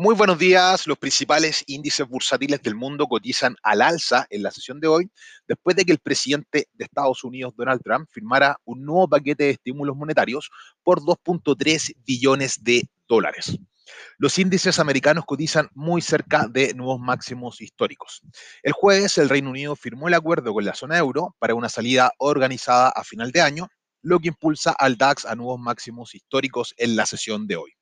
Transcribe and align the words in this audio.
Muy 0.00 0.14
buenos 0.14 0.38
días. 0.38 0.86
Los 0.86 0.96
principales 0.96 1.62
índices 1.66 2.08
bursátiles 2.08 2.62
del 2.62 2.74
mundo 2.74 3.06
cotizan 3.06 3.54
al 3.62 3.82
alza 3.82 4.26
en 4.30 4.42
la 4.42 4.50
sesión 4.50 4.80
de 4.80 4.88
hoy, 4.88 5.10
después 5.46 5.76
de 5.76 5.84
que 5.84 5.92
el 5.92 5.98
presidente 5.98 6.68
de 6.72 6.84
Estados 6.86 7.22
Unidos, 7.22 7.52
Donald 7.54 7.82
Trump, 7.84 8.08
firmara 8.10 8.56
un 8.64 8.82
nuevo 8.82 9.06
paquete 9.06 9.44
de 9.44 9.50
estímulos 9.50 9.94
monetarios 9.94 10.50
por 10.82 11.02
2.3 11.02 11.92
billones 12.06 12.64
de 12.64 12.88
dólares. 13.06 13.58
Los 14.16 14.38
índices 14.38 14.78
americanos 14.78 15.26
cotizan 15.26 15.68
muy 15.74 16.00
cerca 16.00 16.48
de 16.48 16.72
nuevos 16.72 16.98
máximos 16.98 17.60
históricos. 17.60 18.22
El 18.62 18.72
jueves, 18.72 19.18
el 19.18 19.28
Reino 19.28 19.50
Unido 19.50 19.76
firmó 19.76 20.08
el 20.08 20.14
acuerdo 20.14 20.54
con 20.54 20.64
la 20.64 20.72
zona 20.72 20.96
euro 20.96 21.36
para 21.38 21.54
una 21.54 21.68
salida 21.68 22.10
organizada 22.16 22.88
a 22.88 23.04
final 23.04 23.32
de 23.32 23.42
año, 23.42 23.68
lo 24.00 24.18
que 24.18 24.28
impulsa 24.28 24.70
al 24.70 24.96
DAX 24.96 25.26
a 25.26 25.34
nuevos 25.34 25.60
máximos 25.60 26.14
históricos 26.14 26.72
en 26.78 26.96
la 26.96 27.04
sesión 27.04 27.46
de 27.46 27.56
hoy. 27.56 27.79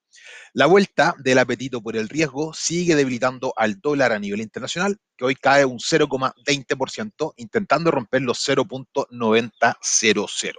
La 0.52 0.66
vuelta 0.66 1.14
del 1.18 1.38
apetito 1.38 1.82
por 1.82 1.96
el 1.96 2.08
riesgo 2.08 2.54
sigue 2.54 2.96
debilitando 2.96 3.52
al 3.56 3.80
dólar 3.80 4.12
a 4.12 4.18
nivel 4.18 4.40
internacional, 4.40 4.98
que 5.16 5.24
hoy 5.24 5.34
cae 5.34 5.64
un 5.64 5.78
0,20%, 5.78 7.34
intentando 7.36 7.90
romper 7.90 8.22
los 8.22 8.48
0.900. 8.48 10.54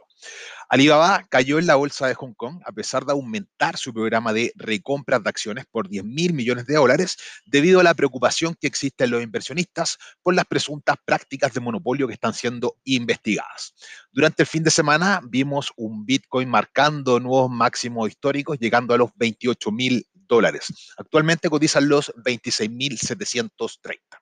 Alibaba 0.72 1.26
cayó 1.30 1.58
en 1.58 1.66
la 1.66 1.76
bolsa 1.76 2.08
de 2.08 2.14
Hong 2.14 2.36
Kong 2.36 2.62
a 2.64 2.72
pesar 2.72 3.04
de 3.04 3.12
aumentar 3.12 3.76
su 3.76 3.92
programa 3.92 4.34
de 4.34 4.54
recompras 4.56 5.24
de 5.24 5.30
acciones 5.30 5.66
por 5.66 5.90
10 5.90 6.04
mil 6.04 6.34
millones 6.34 6.68
de 6.68 6.76
dólares 6.76 7.18
debido 7.48 7.80
a 7.80 7.84
la 7.84 7.96
preocupación 7.96 8.54
que 8.54 8.68
existe 8.68 9.06
en 9.06 9.10
los 9.10 9.24
inversionistas 9.24 9.98
por 10.22 10.36
las 10.36 10.46
presuntas 10.46 10.98
prácticas 11.04 11.54
de 11.56 11.60
monopolio 11.60 12.06
que 12.06 12.14
están 12.14 12.36
siendo 12.36 12.76
investigadas. 12.84 13.74
Durante 14.12 14.44
el 14.44 14.48
fin 14.48 14.64
de 14.64 14.70
semana 14.70 15.22
vimos 15.28 15.74
un 15.76 16.06
Bitcoin 16.06 16.48
marcando 16.48 17.20
nuevos 17.20 17.50
máximos 17.50 18.08
históricos 18.08 18.60
llegando 18.60 18.94
a 18.94 19.00
los 19.00 19.10
28 19.16 19.72
mil 19.72 20.06
dólares. 20.14 20.68
Actualmente 20.98 21.50
cotizan 21.50 21.90
los 21.90 22.14
26 22.16 22.70
mil 22.70 22.96
730. 23.00 24.19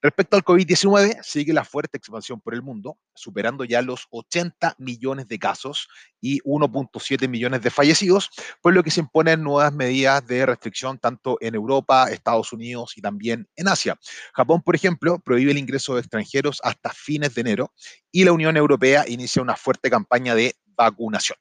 Respecto 0.00 0.36
al 0.36 0.44
COVID-19, 0.44 1.22
sigue 1.24 1.52
la 1.52 1.64
fuerte 1.64 1.98
expansión 1.98 2.40
por 2.40 2.54
el 2.54 2.62
mundo, 2.62 2.98
superando 3.14 3.64
ya 3.64 3.82
los 3.82 4.06
80 4.10 4.76
millones 4.78 5.26
de 5.26 5.40
casos 5.40 5.88
y 6.20 6.38
1.7 6.42 7.28
millones 7.28 7.62
de 7.62 7.70
fallecidos, 7.70 8.30
por 8.62 8.74
lo 8.74 8.84
que 8.84 8.92
se 8.92 9.00
imponen 9.00 9.42
nuevas 9.42 9.72
medidas 9.72 10.24
de 10.24 10.46
restricción 10.46 10.98
tanto 11.00 11.36
en 11.40 11.56
Europa, 11.56 12.10
Estados 12.12 12.52
Unidos 12.52 12.96
y 12.96 13.00
también 13.00 13.48
en 13.56 13.66
Asia. 13.66 13.98
Japón, 14.34 14.62
por 14.62 14.76
ejemplo, 14.76 15.18
prohíbe 15.18 15.50
el 15.50 15.58
ingreso 15.58 15.94
de 15.94 16.00
extranjeros 16.00 16.60
hasta 16.62 16.90
fines 16.90 17.34
de 17.34 17.40
enero 17.40 17.72
y 18.12 18.24
la 18.24 18.30
Unión 18.30 18.56
Europea 18.56 19.04
inicia 19.08 19.42
una 19.42 19.56
fuerte 19.56 19.90
campaña 19.90 20.36
de 20.36 20.54
vacunación. 20.76 21.38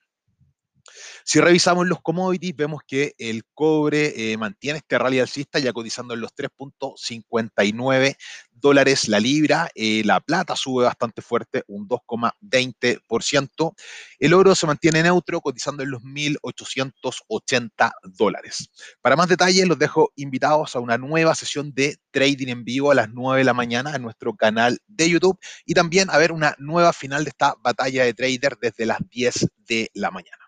Si 1.24 1.40
revisamos 1.40 1.88
los 1.88 2.02
commodities, 2.02 2.56
vemos 2.56 2.82
que 2.88 3.14
el 3.18 3.44
cobre 3.54 4.32
eh, 4.32 4.38
mantiene 4.38 4.78
este 4.80 4.98
rally 4.98 5.20
alcista 5.20 5.60
ya 5.60 5.74
cotizando 5.74 6.14
en 6.14 6.22
los 6.22 6.34
3.59 6.36 8.16
dólares 8.60 9.08
la 9.08 9.20
libra. 9.20 9.70
Eh, 9.76 10.02
la 10.06 10.20
plata 10.20 10.56
sube 10.56 10.84
bastante 10.86 11.22
fuerte, 11.22 11.64
un 11.68 11.88
2,20%. 11.88 13.76
El 14.20 14.34
oro 14.34 14.56
se 14.56 14.68
mantiene 14.68 15.04
neutro, 15.04 15.42
cotizando 15.42 15.84
en 15.84 15.92
los 15.92 16.02
1.880 16.02 17.92
dólares. 18.18 18.70
Para 19.02 19.16
más 19.16 19.28
detalles, 19.28 19.68
los 19.68 19.80
dejo 19.80 20.12
invitados 20.16 20.76
a 20.76 20.80
una 20.80 20.98
nueva 20.98 21.36
sesión 21.36 21.74
de 21.74 21.98
trading 22.12 22.48
en 22.48 22.64
vivo 22.64 22.92
a 22.92 22.96
las 22.96 23.10
9 23.10 23.40
de 23.40 23.46
la 23.46 23.54
mañana 23.54 23.96
en 23.96 24.02
nuestro 24.02 24.36
canal 24.36 24.80
de 24.88 25.10
YouTube 25.10 25.40
y 25.66 25.74
también 25.74 26.10
a 26.10 26.18
ver 26.18 26.32
una 26.32 26.56
nueva 26.58 26.94
final 26.94 27.24
de 27.24 27.30
esta 27.30 27.56
batalla 27.62 28.04
de 28.04 28.14
trader 28.14 28.58
desde 28.62 28.86
las 28.86 29.00
10 29.10 29.48
de 29.68 29.92
la 29.94 30.12
mañana. 30.12 30.47